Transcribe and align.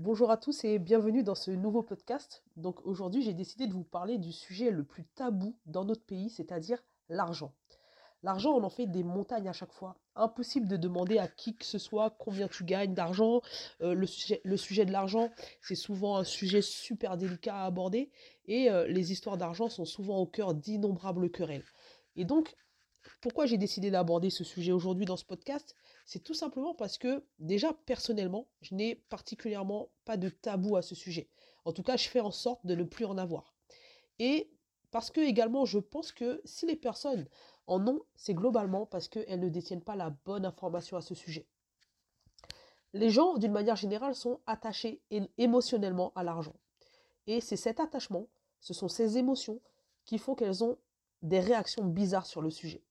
Bonjour 0.00 0.30
à 0.30 0.36
tous 0.36 0.62
et 0.62 0.78
bienvenue 0.78 1.24
dans 1.24 1.34
ce 1.34 1.50
nouveau 1.50 1.82
podcast. 1.82 2.44
Donc 2.54 2.86
aujourd'hui, 2.86 3.20
j'ai 3.20 3.34
décidé 3.34 3.66
de 3.66 3.72
vous 3.72 3.82
parler 3.82 4.18
du 4.18 4.30
sujet 4.30 4.70
le 4.70 4.84
plus 4.84 5.02
tabou 5.02 5.56
dans 5.66 5.84
notre 5.84 6.04
pays, 6.04 6.30
c'est-à-dire 6.30 6.78
l'argent. 7.08 7.52
L'argent, 8.22 8.52
on 8.52 8.62
en 8.62 8.70
fait 8.70 8.86
des 8.86 9.02
montagnes 9.02 9.48
à 9.48 9.52
chaque 9.52 9.72
fois. 9.72 9.96
Impossible 10.14 10.68
de 10.68 10.76
demander 10.76 11.18
à 11.18 11.26
qui 11.26 11.56
que 11.56 11.64
ce 11.64 11.78
soit 11.78 12.10
combien 12.10 12.46
tu 12.46 12.62
gagnes 12.62 12.94
d'argent. 12.94 13.42
Euh, 13.80 13.92
le, 13.92 14.06
sujet, 14.06 14.84
de 14.84 14.92
l'argent, 14.92 15.30
c'est 15.62 15.74
souvent 15.74 16.16
un 16.18 16.24
sujet 16.24 16.62
super 16.62 17.16
délicat 17.16 17.56
à 17.56 17.64
aborder. 17.64 18.12
Et 18.46 18.70
euh, 18.70 18.86
les 18.86 19.10
histoires 19.10 19.36
d'argent 19.36 19.68
sont 19.68 19.84
souvent 19.84 20.18
au 20.18 20.26
cœur 20.26 20.54
d'innombrables 20.54 21.28
querelles. 21.28 21.64
Et 22.14 22.24
donc, 22.24 22.54
pourquoi 23.20 23.46
j'ai 23.46 23.58
décidé 23.58 23.90
d'aborder 23.90 24.30
ce 24.30 24.44
sujet 24.44 24.70
aujourd'hui 24.70 25.06
dans 25.06 25.16
ce 25.16 25.24
podcast? 25.24 25.74
C'est 26.08 26.24
tout 26.24 26.32
simplement 26.32 26.74
parce 26.74 26.96
que 26.96 27.22
déjà 27.38 27.74
personnellement, 27.84 28.48
je 28.62 28.74
n'ai 28.74 28.94
particulièrement 28.94 29.90
pas 30.06 30.16
de 30.16 30.30
tabou 30.30 30.76
à 30.76 30.80
ce 30.80 30.94
sujet. 30.94 31.28
En 31.66 31.74
tout 31.74 31.82
cas, 31.82 31.98
je 31.98 32.08
fais 32.08 32.20
en 32.20 32.30
sorte 32.30 32.64
de 32.64 32.74
ne 32.74 32.84
plus 32.84 33.04
en 33.04 33.18
avoir. 33.18 33.54
Et 34.18 34.50
parce 34.90 35.10
que 35.10 35.20
également, 35.20 35.66
je 35.66 35.78
pense 35.78 36.12
que 36.12 36.40
si 36.46 36.64
les 36.64 36.76
personnes 36.76 37.28
en 37.66 37.86
ont, 37.86 38.00
c'est 38.16 38.32
globalement 38.32 38.86
parce 38.86 39.06
qu'elles 39.06 39.38
ne 39.38 39.50
détiennent 39.50 39.82
pas 39.82 39.96
la 39.96 40.08
bonne 40.24 40.46
information 40.46 40.96
à 40.96 41.02
ce 41.02 41.14
sujet. 41.14 41.46
Les 42.94 43.10
gens, 43.10 43.36
d'une 43.36 43.52
manière 43.52 43.76
générale, 43.76 44.14
sont 44.14 44.40
attachés 44.46 45.02
émotionnellement 45.36 46.14
à 46.14 46.24
l'argent. 46.24 46.56
Et 47.26 47.42
c'est 47.42 47.56
cet 47.56 47.80
attachement, 47.80 48.28
ce 48.60 48.72
sont 48.72 48.88
ces 48.88 49.18
émotions 49.18 49.60
qui 50.06 50.16
font 50.16 50.34
qu'elles 50.34 50.64
ont 50.64 50.78
des 51.20 51.40
réactions 51.40 51.84
bizarres 51.84 52.24
sur 52.24 52.40
le 52.40 52.48
sujet. 52.48 52.82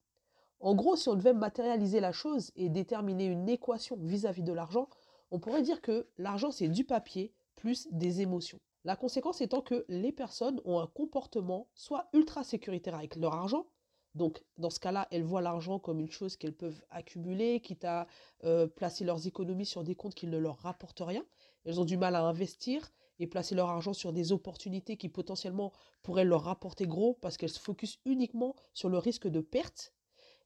En 0.59 0.75
gros, 0.75 0.95
si 0.95 1.07
on 1.09 1.15
devait 1.15 1.33
matérialiser 1.33 1.99
la 1.99 2.11
chose 2.11 2.51
et 2.55 2.69
déterminer 2.69 3.25
une 3.25 3.47
équation 3.47 3.97
vis-à-vis 4.01 4.43
de 4.43 4.53
l'argent, 4.53 4.89
on 5.31 5.39
pourrait 5.39 5.61
dire 5.61 5.81
que 5.81 6.07
l'argent, 6.17 6.51
c'est 6.51 6.67
du 6.67 6.83
papier 6.83 7.33
plus 7.55 7.87
des 7.91 8.21
émotions. 8.21 8.59
La 8.83 8.95
conséquence 8.95 9.41
étant 9.41 9.61
que 9.61 9.85
les 9.89 10.11
personnes 10.11 10.61
ont 10.65 10.79
un 10.79 10.87
comportement 10.87 11.67
soit 11.75 12.07
ultra 12.13 12.43
sécuritaire 12.43 12.95
avec 12.95 13.15
leur 13.17 13.33
argent, 13.33 13.67
donc 14.15 14.43
dans 14.57 14.71
ce 14.71 14.79
cas-là, 14.79 15.07
elles 15.11 15.23
voient 15.23 15.41
l'argent 15.41 15.77
comme 15.77 15.99
une 15.99 16.09
chose 16.09 16.37
qu'elles 16.37 16.55
peuvent 16.55 16.83
accumuler, 16.89 17.59
quitte 17.59 17.85
à 17.85 18.07
euh, 18.45 18.65
placer 18.65 19.05
leurs 19.05 19.27
économies 19.27 19.65
sur 19.65 19.83
des 19.83 19.93
comptes 19.93 20.15
qui 20.15 20.25
ne 20.25 20.37
leur 20.37 20.57
rapportent 20.57 21.03
rien. 21.05 21.23
Elles 21.65 21.79
ont 21.79 21.85
du 21.85 21.97
mal 21.97 22.15
à 22.15 22.23
investir 22.23 22.89
et 23.19 23.27
placer 23.27 23.53
leur 23.53 23.69
argent 23.69 23.93
sur 23.93 24.13
des 24.13 24.31
opportunités 24.31 24.97
qui 24.97 25.09
potentiellement 25.09 25.71
pourraient 26.01 26.25
leur 26.25 26.43
rapporter 26.43 26.87
gros 26.87 27.13
parce 27.13 27.37
qu'elles 27.37 27.49
se 27.49 27.59
focusent 27.59 27.99
uniquement 28.05 28.55
sur 28.73 28.89
le 28.89 28.97
risque 28.97 29.27
de 29.27 29.41
perte 29.41 29.93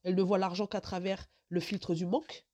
elles 0.04 0.14
ne 0.14 0.22
voient 0.22 0.38
l'argent 0.38 0.66
qu'à 0.66 0.80
travers 0.80 1.28
le 1.48 1.60
filtre 1.60 1.94
du 1.94 2.06
manque. 2.06 2.46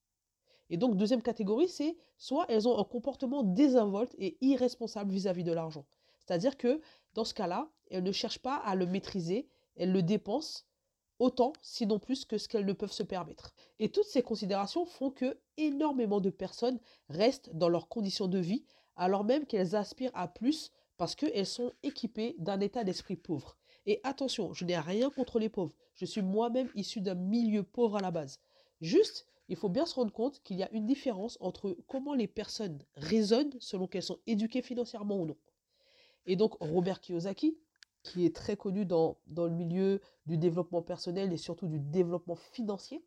Et 0.70 0.76
donc, 0.76 0.96
deuxième 0.96 1.22
catégorie, 1.22 1.68
c'est 1.68 1.96
soit 2.18 2.46
elles 2.48 2.68
ont 2.68 2.78
un 2.78 2.84
comportement 2.84 3.42
désinvolte 3.42 4.14
et 4.18 4.36
irresponsable 4.40 5.12
vis-à-vis 5.12 5.44
de 5.44 5.52
l'argent. 5.52 5.86
C'est-à-dire 6.18 6.56
que 6.56 6.80
dans 7.14 7.24
ce 7.24 7.34
cas-là, 7.34 7.70
elles 7.90 8.02
ne 8.02 8.12
cherchent 8.12 8.40
pas 8.40 8.56
à 8.56 8.74
le 8.74 8.86
maîtriser, 8.86 9.48
elles 9.76 9.92
le 9.92 10.02
dépensent 10.02 10.64
autant, 11.18 11.52
sinon 11.62 11.98
plus 11.98 12.24
que 12.24 12.38
ce 12.38 12.48
qu'elles 12.48 12.66
ne 12.66 12.72
peuvent 12.72 12.92
se 12.92 13.02
permettre. 13.02 13.54
Et 13.78 13.90
toutes 13.90 14.06
ces 14.06 14.22
considérations 14.22 14.84
font 14.84 15.10
que 15.10 15.38
énormément 15.56 16.20
de 16.20 16.30
personnes 16.30 16.78
restent 17.08 17.50
dans 17.54 17.68
leurs 17.68 17.88
conditions 17.88 18.28
de 18.28 18.38
vie, 18.38 18.64
alors 18.96 19.24
même 19.24 19.46
qu'elles 19.46 19.74
aspirent 19.74 20.14
à 20.14 20.28
plus 20.28 20.70
parce 20.96 21.14
qu'elles 21.14 21.46
sont 21.46 21.72
équipées 21.82 22.34
d'un 22.38 22.60
état 22.60 22.84
d'esprit 22.84 23.16
pauvre. 23.16 23.56
Et 23.86 24.00
attention, 24.04 24.52
je 24.52 24.64
n'ai 24.64 24.78
rien 24.78 25.10
contre 25.10 25.38
les 25.38 25.48
pauvres. 25.48 25.74
Je 25.94 26.04
suis 26.04 26.22
moi-même 26.22 26.68
issu 26.74 27.00
d'un 27.00 27.14
milieu 27.14 27.62
pauvre 27.62 27.96
à 27.96 28.00
la 28.00 28.10
base. 28.10 28.40
Juste, 28.80 29.26
il 29.48 29.56
faut 29.56 29.68
bien 29.68 29.86
se 29.86 29.94
rendre 29.94 30.12
compte 30.12 30.42
qu'il 30.42 30.58
y 30.58 30.62
a 30.62 30.70
une 30.72 30.86
différence 30.86 31.38
entre 31.40 31.76
comment 31.86 32.14
les 32.14 32.28
personnes 32.28 32.78
raisonnent 32.96 33.54
selon 33.60 33.86
qu'elles 33.86 34.02
sont 34.02 34.18
éduquées 34.26 34.62
financièrement 34.62 35.18
ou 35.18 35.26
non. 35.26 35.36
Et 36.26 36.36
donc, 36.36 36.54
Robert 36.60 37.00
Kiyosaki, 37.00 37.58
qui 38.02 38.26
est 38.26 38.36
très 38.36 38.56
connu 38.56 38.84
dans, 38.84 39.16
le 39.26 39.48
milieu 39.48 40.00
du 40.26 40.36
développement 40.36 40.82
personnel 40.82 41.32
et 41.32 41.38
surtout 41.38 41.66
du 41.66 41.80
développement 41.80 42.36
financier, 42.36 43.02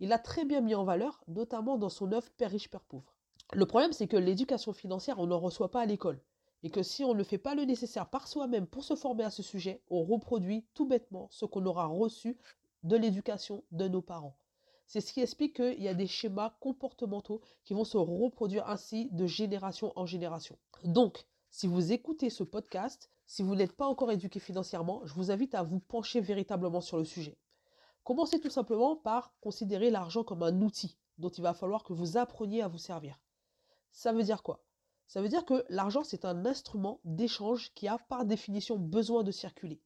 il 0.00 0.12
a 0.12 0.18
très 0.18 0.44
bien 0.44 0.60
mis 0.60 0.74
en 0.74 0.84
valeur, 0.84 1.22
notamment 1.28 1.78
dans 1.78 1.90
son 1.90 2.10
œuvre 2.12 2.28
Père 2.36 2.50
riche, 2.50 2.70
Père 2.70 2.84
pauvre. 2.84 3.14
Le 3.52 3.66
problème, 3.66 3.92
c'est 3.92 4.08
que 4.08 4.16
l'éducation 4.16 4.72
financière, 4.72 5.18
on 5.18 5.26
n'en 5.26 5.38
reçoit 5.38 5.70
pas 5.70 5.82
à 5.82 5.86
l'école 5.86 6.20
et 6.64 6.70
que 6.70 6.82
si 6.82 7.04
on 7.04 7.12
ne 7.14 7.22
fait 7.22 7.38
pas 7.38 7.54
le 7.54 7.66
nécessaire 7.66 8.08
par 8.08 8.26
soi-même 8.26 8.66
pour 8.66 8.84
se 8.84 8.96
former 8.96 9.22
à 9.22 9.30
ce 9.30 9.42
sujet, 9.42 9.82
on 9.90 10.02
reproduit 10.02 10.64
tout 10.72 10.86
bêtement 10.86 11.28
ce 11.30 11.44
qu'on 11.44 11.66
aura 11.66 11.84
reçu 11.84 12.38
de 12.84 12.96
l'éducation 12.96 13.62
de 13.70 13.86
nos 13.86 14.00
parents. 14.00 14.34
C'est 14.86 15.02
ce 15.02 15.12
qui 15.12 15.20
explique 15.20 15.56
qu'il 15.56 15.82
y 15.82 15.88
a 15.88 15.94
des 15.94 16.06
schémas 16.06 16.56
comportementaux 16.60 17.42
qui 17.64 17.74
vont 17.74 17.84
se 17.84 17.98
reproduire 17.98 18.66
ainsi 18.66 19.10
de 19.12 19.26
génération 19.26 19.92
en 19.94 20.06
génération. 20.06 20.56
Donc, 20.84 21.26
si 21.50 21.66
vous 21.66 21.92
écoutez 21.92 22.30
ce 22.30 22.42
podcast, 22.42 23.10
si 23.26 23.42
vous 23.42 23.54
n'êtes 23.54 23.76
pas 23.76 23.86
encore 23.86 24.10
éduqué 24.10 24.40
financièrement, 24.40 25.02
je 25.04 25.12
vous 25.12 25.30
invite 25.30 25.54
à 25.54 25.62
vous 25.62 25.80
pencher 25.80 26.22
véritablement 26.22 26.80
sur 26.80 26.96
le 26.96 27.04
sujet. 27.04 27.36
Commencez 28.04 28.40
tout 28.40 28.50
simplement 28.50 28.96
par 28.96 29.34
considérer 29.42 29.90
l'argent 29.90 30.24
comme 30.24 30.42
un 30.42 30.62
outil 30.62 30.96
dont 31.18 31.28
il 31.28 31.42
va 31.42 31.52
falloir 31.52 31.84
que 31.84 31.92
vous 31.92 32.16
appreniez 32.16 32.62
à 32.62 32.68
vous 32.68 32.78
servir. 32.78 33.20
Ça 33.92 34.14
veut 34.14 34.22
dire 34.22 34.42
quoi? 34.42 34.64
Ça 35.06 35.22
veut 35.22 35.28
dire 35.28 35.44
que 35.44 35.64
l'argent, 35.68 36.02
c'est 36.04 36.24
un 36.24 36.46
instrument 36.46 37.00
d'échange 37.04 37.72
qui 37.74 37.88
a 37.88 37.98
par 37.98 38.24
définition 38.24 38.76
besoin 38.76 39.22
de 39.22 39.30
circuler. 39.30 39.80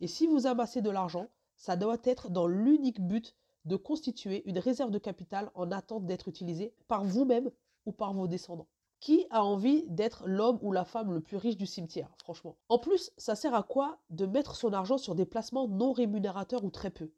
Et 0.00 0.06
si 0.06 0.26
vous 0.26 0.46
amassez 0.46 0.82
de 0.82 0.90
l'argent, 0.90 1.28
ça 1.56 1.76
doit 1.76 2.00
être 2.04 2.30
dans 2.30 2.46
l'unique 2.46 3.00
but 3.00 3.36
de 3.64 3.76
constituer 3.76 4.42
une 4.48 4.58
réserve 4.58 4.90
de 4.90 4.98
capital 4.98 5.50
en 5.54 5.70
attente 5.70 6.06
d'être 6.06 6.28
utilisée 6.28 6.74
par 6.88 7.04
vous-même 7.04 7.50
ou 7.86 7.92
par 7.92 8.12
vos 8.12 8.26
descendants. 8.26 8.68
Qui 8.98 9.26
a 9.30 9.44
envie 9.44 9.84
d'être 9.88 10.26
l'homme 10.26 10.58
ou 10.62 10.72
la 10.72 10.84
femme 10.84 11.12
le 11.12 11.20
plus 11.20 11.36
riche 11.36 11.56
du 11.56 11.66
cimetière, 11.66 12.14
franchement? 12.18 12.56
En 12.68 12.78
plus, 12.78 13.12
ça 13.16 13.34
sert 13.34 13.54
à 13.54 13.62
quoi 13.62 14.00
de 14.10 14.26
mettre 14.26 14.54
son 14.54 14.72
argent 14.72 14.98
sur 14.98 15.14
des 15.14 15.26
placements 15.26 15.68
non 15.68 15.92
rémunérateurs 15.92 16.64
ou 16.64 16.70
très 16.70 16.90
peu? 16.90 17.10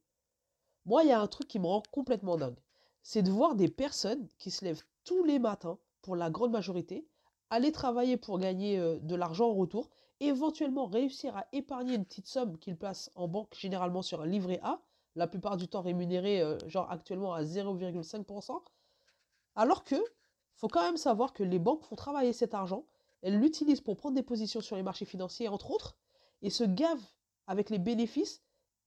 Moi, 0.87 1.05
il 1.05 1.09
y 1.09 1.13
a 1.13 1.21
un 1.21 1.27
truc 1.27 1.49
qui 1.49 1.59
me 1.59 1.67
rend 1.67 1.83
complètement 1.91 2.37
dingue. 2.37 2.59
C'est 3.03 3.23
de 3.23 3.31
voir 3.31 3.55
des 3.55 3.69
personnes 3.69 4.29
qui 4.39 4.51
se 4.51 4.65
lèvent 4.65 4.83
tous 5.05 5.25
les 5.25 5.39
matins, 5.39 5.79
pour 6.01 6.17
la 6.17 6.31
grande 6.31 6.53
majorité, 6.53 7.07
aller 7.51 7.73
travailler 7.73 8.17
pour 8.17 8.39
gagner 8.39 8.79
euh, 8.79 8.99
de 9.01 9.15
l'argent 9.15 9.51
en 9.51 9.55
retour, 9.55 9.91
éventuellement 10.21 10.87
réussir 10.87 11.37
à 11.37 11.47
épargner 11.53 11.95
une 11.95 12.05
petite 12.05 12.27
somme 12.27 12.59
qu'il 12.59 12.77
place 12.77 13.11
en 13.15 13.29
banque, 13.29 13.55
généralement 13.59 14.03
sur 14.03 14.23
un 14.23 14.27
livret 14.27 14.61
A, 14.63 14.81
la 15.17 15.27
plupart 15.27 15.57
du 15.57 15.69
temps 15.69 15.83
rémunéré, 15.83 16.41
euh, 16.41 16.59
genre 16.67 16.91
actuellement 16.91 17.35
à 17.35 17.43
0,5%, 17.43 18.63
alors 19.55 19.85
que 19.85 19.97
faut 20.57 20.69
quand 20.69 20.83
même 20.83 20.97
savoir 20.97 21.33
que 21.33 21.43
les 21.43 21.59
banques 21.59 21.83
font 21.83 21.97
travailler 21.97 22.33
cet 22.33 22.55
argent, 22.55 22.87
elles 23.23 23.39
l'utilisent 23.39 23.81
pour 23.81 23.97
prendre 23.97 24.15
des 24.15 24.23
positions 24.23 24.61
sur 24.61 24.77
les 24.77 24.83
marchés 24.83 25.05
financiers, 25.05 25.49
entre 25.49 25.71
autres, 25.71 25.97
et 26.43 26.51
se 26.51 26.65
gavent 26.65 27.07
avec 27.47 27.71
les 27.71 27.79
bénéfices 27.79 28.43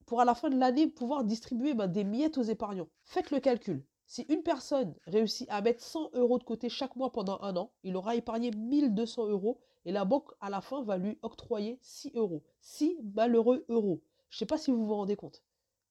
pour 0.06 0.20
à 0.20 0.24
la 0.24 0.34
fin 0.34 0.48
de 0.48 0.56
l'année 0.56 0.86
pouvoir 0.86 1.24
distribuer 1.24 1.74
ben, 1.74 1.86
des 1.86 2.04
miettes 2.04 2.38
aux 2.38 2.42
épargnants. 2.42 2.88
Faites 3.04 3.30
le 3.30 3.40
calcul. 3.40 3.84
Si 4.10 4.22
une 4.30 4.42
personne 4.42 4.94
réussit 5.06 5.46
à 5.50 5.60
mettre 5.60 5.82
100 5.82 6.12
euros 6.14 6.38
de 6.38 6.44
côté 6.44 6.70
chaque 6.70 6.96
mois 6.96 7.12
pendant 7.12 7.38
un 7.42 7.54
an, 7.58 7.72
il 7.82 7.94
aura 7.94 8.16
épargné 8.16 8.50
1200 8.50 9.26
euros 9.26 9.60
et 9.84 9.92
la 9.92 10.06
banque 10.06 10.30
à 10.40 10.48
la 10.48 10.62
fin 10.62 10.82
va 10.82 10.96
lui 10.96 11.18
octroyer 11.20 11.78
6 11.82 12.12
euros. 12.14 12.42
6 12.62 13.00
malheureux 13.14 13.66
euros. 13.68 14.00
Je 14.30 14.36
ne 14.36 14.38
sais 14.38 14.46
pas 14.46 14.56
si 14.56 14.70
vous 14.70 14.86
vous 14.86 14.94
rendez 14.94 15.14
compte. 15.14 15.42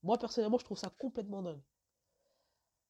Moi 0.01 0.17
personnellement, 0.17 0.57
je 0.57 0.66
trouve 0.66 0.79
ça 0.79 0.91
complètement 0.97 1.44
dingue. 1.44 1.61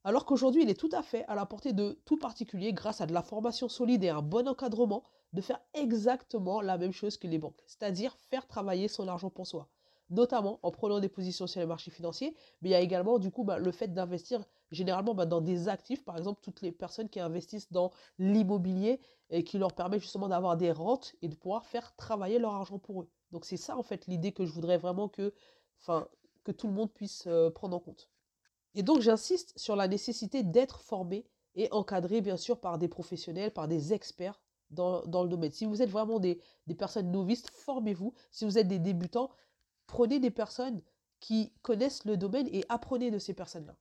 Alors 0.06 0.26
qu'aujourd'hui, 0.26 0.64
il 0.64 0.70
est 0.70 0.80
tout 0.80 0.90
à 0.94 1.04
fait 1.04 1.26
à 1.26 1.36
la 1.36 1.46
portée 1.46 1.74
de 1.74 2.00
tout 2.06 2.18
particulier, 2.18 2.72
grâce 2.72 3.02
à 3.02 3.06
de 3.06 3.14
la 3.14 3.22
formation 3.22 3.68
solide 3.68 4.06
et 4.06 4.10
un 4.10 4.22
bon 4.22 4.48
encadrement, 4.48 5.04
de 5.34 5.42
faire 5.42 5.60
exactement 5.74 6.62
la 6.62 6.78
même 6.78 6.94
chose 6.94 7.18
que 7.18 7.28
les 7.28 7.38
banques, 7.38 7.62
c'est-à-dire 7.66 8.16
faire 8.30 8.48
travailler 8.48 8.88
son 8.88 9.10
argent 9.10 9.30
pour 9.30 9.46
soi 9.46 9.68
notamment 10.10 10.60
en 10.64 10.72
prenant 10.72 11.00
des 11.00 11.10
positions 11.10 11.48
sur 11.48 11.60
les 11.60 11.66
marchés 11.66 11.92
financiers, 11.92 12.36
mais 12.62 12.70
il 12.70 12.72
y 12.72 12.76
a 12.76 12.80
également 12.80 13.20
du 13.20 13.32
coup 13.32 13.44
bah, 13.44 13.58
le 13.58 13.72
fait 13.72 13.94
d'investir 13.94 14.46
généralement 14.72 15.14
bah, 15.14 15.26
dans 15.26 15.42
des 15.42 15.70
actifs, 15.70 16.04
par 16.04 16.18
exemple 16.18 16.42
toutes 16.42 16.62
les 16.62 16.72
personnes 16.72 17.10
qui 17.10 17.20
investissent 17.20 17.72
dans 17.72 17.92
l'immobilier 18.20 19.00
et 19.30 19.44
qui 19.44 19.58
leur 19.58 19.74
permet 19.74 20.00
justement 20.00 20.28
d'avoir 20.28 20.58
des 20.58 20.72
rentes 20.72 21.16
et 21.22 21.28
de 21.28 21.36
pouvoir 21.36 21.66
faire 21.66 21.96
travailler 21.96 22.40
leur 22.40 22.54
argent 22.54 22.80
pour 22.80 23.02
eux. 23.02 23.10
Donc 23.32 23.46
c'est 23.46 23.58
ça 23.58 23.78
en 23.78 23.84
fait 23.84 24.08
l'idée 24.08 24.32
que 24.32 24.46
je 24.46 24.52
voudrais 24.52 24.78
vraiment 24.78 25.10
que, 25.10 25.34
que 26.44 26.52
tout 26.52 26.68
le 26.68 26.74
monde 26.74 26.92
puisse 26.92 27.26
euh, 27.28 27.50
prendre 27.50 27.76
en 27.76 27.80
compte. 27.80 28.10
Et 28.76 28.84
donc 28.84 29.02
j'insiste 29.02 29.58
sur 29.58 29.76
la 29.76 29.88
nécessité 29.88 30.44
d'être 30.44 30.82
formé 30.82 31.26
et 31.56 31.72
encadré 31.72 32.22
bien 32.22 32.38
sûr 32.38 32.60
par 32.60 32.78
des 32.78 32.88
professionnels, 32.88 33.52
par 33.52 33.68
des 33.68 33.94
experts 33.94 34.40
dans, 34.70 35.02
le 35.24 35.30
domaine. 35.30 35.52
Si 35.52 35.66
vous 35.66 35.82
êtes 35.82 35.90
vraiment 35.90 36.20
des, 36.20 36.40
des 36.68 36.76
personnes 36.76 37.12
novices, 37.12 37.46
formez-vous. 37.52 38.14
Si 38.32 38.46
vous 38.46 38.58
êtes 38.58 38.68
des 38.68 38.80
débutants, 38.80 39.32
prenez 39.88 40.20
des 40.20 40.32
personnes 40.32 40.82
qui 41.20 41.54
connaissent 41.62 42.06
le 42.06 42.18
domaine 42.18 42.48
et 42.52 42.64
apprenez 42.70 43.10
de 43.10 43.20
ces 43.20 43.34
personnes-là. 43.34 43.76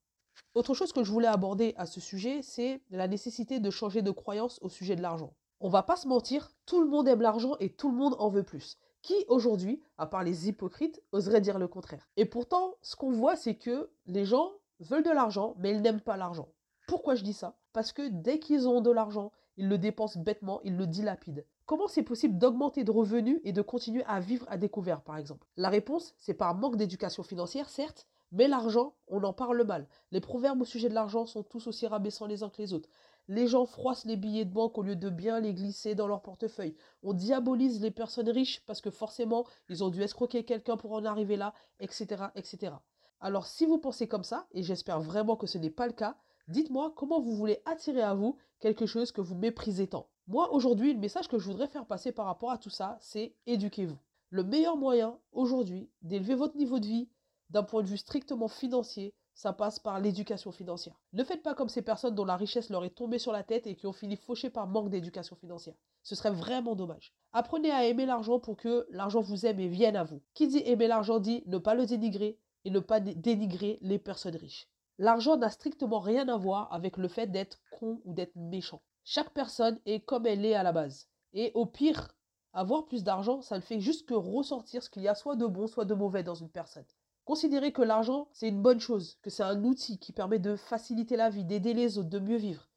Autre 0.55 0.75
chose 0.75 0.93
que 0.93 1.05
je 1.05 1.11
voulais 1.11 1.29
aborder 1.29 1.75
à 1.77 1.87
ce 1.87 2.01
sujet, 2.01 2.41
c'est 2.43 2.81
la 2.91 3.09
nécessité 3.09 3.61
de 3.61 3.71
changer 3.71 4.03
de 4.03 4.11
croyance 4.11 4.59
au 4.63 4.69
sujet 4.69 4.97
de 4.97 5.03
l'argent. 5.03 5.35
On 5.61 5.69
va 5.69 5.83
pas 5.83 5.97
se 5.97 6.09
mentir, 6.09 6.51
tout 6.67 6.81
le 6.81 6.89
monde 6.89 7.09
aime 7.09 7.23
l'argent 7.23 7.57
et 7.61 7.71
tout 7.71 7.91
le 7.91 7.97
monde 7.97 8.17
en 8.19 8.29
veut 8.29 8.43
plus. 8.43 8.79
Qui 9.03 9.15
aujourd'hui, 9.29 9.83
à 9.99 10.07
part 10.07 10.25
les 10.25 10.49
hypocrites, 10.49 11.03
oserait 11.13 11.41
dire 11.41 11.59
le 11.59 11.69
contraire? 11.69 12.09
Et 12.17 12.25
pourtant, 12.25 12.75
ce 12.83 12.97
qu'on 12.97 13.13
voit, 13.13 13.37
c'est 13.37 13.55
que 13.55 13.91
les 14.07 14.25
gens 14.25 14.53
veulent 14.81 15.05
de 15.05 15.11
l'argent, 15.11 15.55
mais 15.59 15.71
ils 15.71 15.81
n'aiment 15.81 16.01
pas 16.01 16.17
l'argent. 16.17 16.49
Pourquoi 16.89 17.15
je 17.15 17.25
dis 17.25 17.33
ça? 17.33 17.57
Parce 17.73 17.93
que 17.93 18.09
dès 18.09 18.39
qu'ils 18.39 18.69
ont 18.69 18.81
de 18.81 18.91
l'argent 18.91 19.33
ils 19.57 19.69
le 19.69 19.79
dépensent 19.79 20.21
bêtement, 20.21 20.61
ils 20.65 20.77
le 20.77 20.87
dilapident. 20.87 21.43
Comment 21.65 21.89
c'est 21.89 22.03
possible 22.03 22.39
d'augmenter 22.39 22.85
de 22.85 22.91
revenus 22.91 23.41
et 23.43 23.53
de 23.53 23.63
continuer 23.63 24.05
à 24.07 24.21
vivre 24.21 24.47
à 24.49 24.57
découvert, 24.57 25.01
par 25.01 25.17
exemple? 25.17 25.47
La 25.57 25.69
réponse, 25.69 26.15
c'est 26.19 26.35
par 26.35 26.55
manque 26.55 26.77
d'éducation 26.77 27.23
financière, 27.23 27.69
certes, 27.69 28.07
mais 28.33 28.49
l'argent, 28.49 28.95
on 29.09 29.23
en 29.23 29.33
parle 29.33 29.63
mal. 29.65 29.89
Les 30.11 30.21
proverbes 30.21 30.63
au 30.63 30.65
sujet 30.65 30.89
de 30.89 30.95
l'argent 30.95 31.27
sont 31.27 31.43
tous 31.43 31.67
aussi 31.67 31.87
rabaissants 31.87 32.27
les 32.27 32.43
uns 32.43 32.51
que 32.51 32.61
les 32.61 32.73
autres. 32.73 32.89
Les 33.29 33.47
gens 33.47 33.67
froissent 33.67 34.05
les 34.05 34.17
billets 34.17 34.45
de 34.45 34.53
banque 34.53 34.79
au 34.79 34.83
lieu 34.83 34.97
de 34.97 35.11
bien 35.11 35.41
les 35.41 35.53
glisser 35.53 35.95
dans 35.95 36.07
leur 36.07 36.23
portefeuille. 36.23 36.77
On 37.03 37.13
diabolise 37.13 37.81
les 37.81 37.91
personnes 37.91 38.29
riches 38.29 38.63
parce 38.67 38.81
que 38.81 38.91
forcément, 38.91 39.47
ils 39.69 39.83
ont 39.83 39.89
dû 39.89 40.03
escroquer 40.03 40.45
quelqu'un 40.45 40.77
pour 40.77 40.93
en 40.93 41.05
arriver 41.05 41.37
là, 41.37 41.53
etc., 41.81 42.27
etc. 42.37 42.75
Alors 43.21 43.47
si 43.47 43.67
vous 43.67 43.79
pensez 43.79 44.07
comme 44.07 44.25
ça, 44.25 44.47
et 44.53 44.63
j'espère 44.63 45.01
vraiment 45.01 45.37
que 45.37 45.47
ce 45.47 45.59
n'est 45.59 45.71
pas 45.71 45.87
le 45.87 45.93
cas, 45.93 46.17
dites-moi 46.49 46.93
comment 46.97 47.21
vous 47.21 47.35
voulez 47.35 47.61
attirer 47.65 48.03
à 48.03 48.15
vous 48.15 48.37
quelque 48.61 48.87
chose 48.87 49.13
que 49.13 49.21
vous 49.21 49.35
méprisez 49.35 49.89
tant. 49.89 50.09
Moi, 50.29 50.53
aujourd'hui, 50.53 50.93
le 50.93 50.99
message 50.99 51.29
que 51.29 51.39
je 51.39 51.45
voudrais 51.47 51.69
faire 51.69 51.87
passer 51.87 52.11
par 52.11 52.27
rapport 52.27 52.51
à 52.51 52.59
tout 52.59 52.71
ça, 52.71 52.99
c'est 53.01 53.35
éduquez-vous. 53.47 53.99
Le 54.31 54.43
meilleur 54.43 54.77
moyen, 54.77 55.19
aujourd'hui, 55.33 55.89
d'élever 56.03 56.35
votre 56.35 56.57
niveau 56.57 56.81
de 56.81 56.87
vie 56.87 57.09
d'un 57.51 57.63
point 57.63 57.83
de 57.83 57.89
vue 57.89 57.97
strictement 57.97 58.49
financier, 58.49 59.15
ça 59.35 59.53
passe 59.53 59.79
par 59.79 60.01
l'éducation 60.01 60.51
financière. 60.51 60.99
Ne 61.13 61.23
faites 61.23 61.43
pas 61.43 61.55
comme 61.55 61.69
ces 61.69 61.83
personnes 61.83 62.15
dont 62.15 62.25
la 62.25 62.37
richesse 62.37 62.71
leur 62.71 62.85
est 62.85 62.97
tombée 62.97 63.19
sur 63.19 63.33
la 63.33 63.43
tête 63.43 63.67
et 63.67 63.77
qui 63.77 63.87
ont 63.87 63.93
fini 63.93 64.17
fauchées 64.17 64.49
par 64.49 64.67
manque 64.67 64.89
d'éducation 64.89 65.37
financière. 65.37 65.75
Ce 66.03 66.15
serait 66.15 66.31
vraiment 66.31 66.75
dommage. 66.75 67.13
Apprenez 67.35 67.71
à 67.71 67.85
aimer 67.85 68.07
l'argent 68.07 68.41
pour 68.41 68.57
que 68.57 68.87
l'argent 68.91 69.21
vous 69.21 69.45
aime 69.45 69.61
et 69.61 69.69
vienne 69.69 69.97
à 69.97 70.05
vous. 70.05 70.23
Qui 70.33 70.49
dit 70.49 70.63
aimer 70.65 70.89
l'argent 70.89 71.19
dit 71.19 71.43
ne 71.47 71.59
pas 71.59 71.75
le 71.75 71.85
dénigrer 71.85 72.39
et 72.65 72.71
ne 72.71 72.81
pas 72.81 72.99
dénigrer 72.99 73.79
les 73.83 73.99
personnes 73.99 74.37
riches. 74.37 74.69
L'argent 74.99 75.37
n'a 75.37 75.51
strictement 75.51 76.01
rien 76.01 76.27
à 76.29 76.39
voir 76.39 76.73
avec 76.73 76.97
le 76.97 77.09
fait 77.09 77.27
d'être 77.27 77.61
con 77.79 78.01
ou 78.07 78.15
d'être 78.15 78.35
méchant. 78.37 78.81
Chaque 79.05 79.35
personne 79.35 79.79
est 79.85 80.01
comme 80.01 80.27
elle 80.27 80.47
est 80.47 80.55
à 80.55 80.63
la 80.63 80.73
base. 80.73 81.09
Et 81.35 81.53
au 81.55 81.67
pire, 81.67 82.17
avoir 82.55 82.87
plus 82.87 83.05
d'argent, 83.05 83.43
ça 83.43 83.57
ne 83.57 83.63
fait 83.63 83.81
juste 83.81 84.09
que 84.09 84.15
ressortir 84.15 84.83
ce 84.83 84.89
qu'il 84.89 85.03
y 85.03 85.09
a 85.09 85.15
soit 85.15 85.37
de 85.37 85.47
bon, 85.47 85.67
soit 85.67 85.85
de 85.85 85.93
mauvais 85.93 86.23
dans 86.23 86.35
une 86.35 86.49
personne. 86.49 86.87
Considérez 87.27 87.73
que 87.73 87.83
l'argent, 87.83 88.29
c'est 88.33 88.49
une 88.49 88.63
bonne 88.63 88.79
chose, 88.79 89.19
que 89.21 89.31
c'est 89.31 89.43
un 89.43 89.65
outil 89.65 89.99
qui 89.99 90.13
permet 90.13 90.39
de 90.39 90.55
faciliter 90.55 91.17
la 91.17 91.29
vie, 91.29 91.45
d'aider 91.45 91.75
les 91.75 91.99
autres, 91.99 92.09
de 92.09 92.21
mieux 92.21 92.37
vivre. 92.37 92.71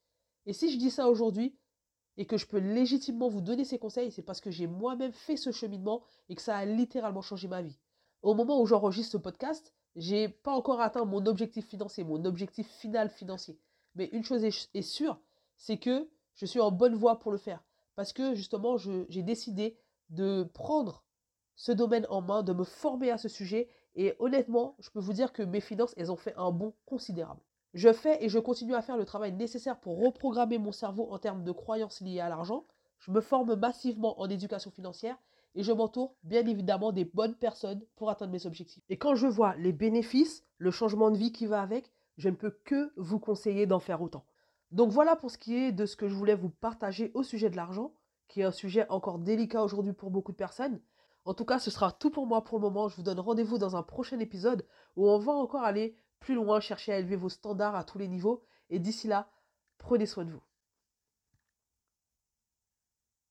Et 0.48 0.54
si 0.54 0.72
je 0.72 0.78
dis 0.80 0.90
ça 0.90 1.08
aujourd'hui, 1.08 1.56
et 2.18 2.26
que 2.26 2.36
je 2.36 2.48
peux 2.48 2.58
légitimement 2.58 3.30
vous 3.30 3.42
donner 3.42 3.64
ces 3.64 3.78
conseils, 3.78 4.12
c'est 4.12 4.24
parce 4.24 4.42
que 4.42 4.50
j'ai 4.50 4.66
moi-même 4.66 5.14
fait 5.14 5.38
ce 5.38 5.52
cheminement 5.52 6.02
et 6.30 6.36
que 6.36 6.42
ça 6.42 6.58
a 6.58 6.66
littéralement 6.66 7.22
changé 7.22 7.48
ma 7.48 7.62
vie. 7.62 7.78
Au 8.24 8.34
moment 8.34 8.60
où 8.60 8.66
j'enregistre 8.66 9.12
ce 9.12 9.18
podcast, 9.18 9.72
j'ai 9.96 10.28
pas 10.28 10.52
encore 10.52 10.82
atteint 10.82 11.06
mon 11.06 11.28
objectif 11.28 11.68
financier, 11.68 12.04
mon 12.04 12.26
objectif 12.26 12.68
final 12.68 13.12
financier. 13.12 13.60
Mais 13.94 14.10
une 14.14 14.24
chose 14.24 14.44
est 14.44 14.82
sûre, 14.82 15.22
c'est 15.58 15.78
que 15.78 16.10
je 16.34 16.48
suis 16.48 16.60
en 16.60 16.72
bonne 16.72 16.96
voie 16.96 17.20
pour 17.20 17.32
le 17.32 17.38
faire. 17.38 17.64
Parce 17.96 18.14
que 18.14 18.34
justement, 18.34 18.78
j'ai 18.78 19.22
décidé 19.22 19.78
de 20.10 20.42
prendre 20.56 21.06
ce 21.60 21.74
domaine 21.74 22.08
en 22.10 22.22
main, 22.22 22.42
de 22.42 22.54
me 22.54 22.64
former 22.64 23.12
à 23.12 23.18
ce 23.18 23.28
sujet. 23.28 23.68
Et 23.96 24.16
honnêtement, 24.20 24.78
je 24.80 24.90
peux 24.92 25.02
vous 25.02 25.12
dire 25.12 25.34
que 25.34 25.44
mes 25.44 25.60
finances, 25.60 25.94
elles 25.98 26.10
ont 26.10 26.16
fait 26.16 26.34
un 26.38 26.52
bond 26.52 26.74
considérable. 26.86 27.42
Je 27.74 27.92
fais 27.92 28.24
et 28.24 28.30
je 28.30 28.40
continue 28.40 28.76
à 28.76 28.82
faire 28.82 28.96
le 28.96 29.04
travail 29.04 29.34
nécessaire 29.34 29.78
pour 29.78 30.00
reprogrammer 30.00 30.58
mon 30.58 30.72
cerveau 30.72 31.12
en 31.12 31.20
termes 31.20 31.44
de 31.44 31.52
croyances 31.52 32.00
liées 32.00 32.22
à 32.22 32.30
l'argent. 32.30 32.64
Je 33.00 33.12
me 33.12 33.20
forme 33.20 33.56
massivement 33.56 34.22
en 34.22 34.30
éducation 34.30 34.72
financière 34.72 35.18
et 35.54 35.64
je 35.64 35.74
m'entoure 35.74 36.16
bien 36.24 36.46
évidemment 36.46 36.94
des 36.94 37.04
bonnes 37.04 37.36
personnes 37.36 37.86
pour 37.98 38.10
atteindre 38.10 38.32
mes 38.32 38.46
objectifs. 38.46 38.84
Et 38.88 38.98
quand 38.98 39.16
je 39.16 39.28
vois 39.28 39.54
les 39.58 39.74
bénéfices, 39.74 40.46
le 40.60 40.72
changement 40.72 41.12
de 41.12 41.18
vie 41.18 41.34
qui 41.34 41.46
va 41.46 41.62
avec, 41.62 41.92
je 42.18 42.30
ne 42.30 42.36
peux 42.36 42.58
que 42.64 42.94
vous 42.96 43.20
conseiller 43.20 43.66
d'en 43.66 43.80
faire 43.80 44.02
autant. 44.02 44.24
Donc 44.72 44.92
voilà 44.92 45.18
pour 45.18 45.30
ce 45.30 45.38
qui 45.38 45.58
est 45.58 45.74
de 45.74 45.86
ce 45.86 45.98
que 45.98 46.08
je 46.08 46.16
voulais 46.16 46.36
vous 46.36 46.50
partager 46.50 47.12
au 47.16 47.24
sujet 47.24 47.50
de 47.50 47.58
l'argent, 47.58 47.92
qui 48.30 48.40
est 48.40 48.46
un 48.46 48.52
sujet 48.52 48.86
encore 48.88 49.20
délicat 49.20 49.62
aujourd'hui 49.62 49.94
pour 49.94 50.10
beaucoup 50.10 50.32
de 50.32 50.38
personnes. 50.38 50.80
En 51.26 51.34
tout 51.34 51.46
cas, 51.46 51.60
ce 51.60 51.72
sera 51.72 51.92
tout 51.92 52.10
pour 52.10 52.26
moi 52.26 52.44
pour 52.44 52.58
le 52.58 52.64
moment. 52.64 52.88
Je 52.88 52.96
vous 52.96 53.04
donne 53.04 53.20
rendez-vous 53.20 53.58
dans 53.58 53.76
un 53.76 53.84
prochain 53.84 54.20
épisode 54.20 54.66
où 54.96 55.10
on 55.10 55.20
va 55.20 55.34
encore 55.34 55.64
aller 55.64 55.96
plus 56.20 56.36
loin, 56.36 56.60
chercher 56.60 56.94
à 56.94 57.00
élever 57.00 57.16
vos 57.16 57.30
standards 57.30 57.76
à 57.76 57.84
tous 57.84 57.98
les 57.98 58.08
niveaux. 58.08 58.44
Et 58.70 58.80
d'ici 58.80 59.08
là, 59.08 59.30
prenez 59.78 60.06
soin 60.06 60.26
de 60.26 60.32
vous. 60.32 60.49